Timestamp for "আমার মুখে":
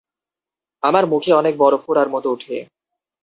0.83-1.31